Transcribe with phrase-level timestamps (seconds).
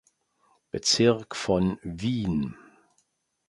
[0.71, 2.55] Bezirk von Wien.